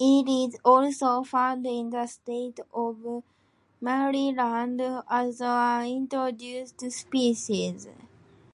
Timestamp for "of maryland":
2.72-4.80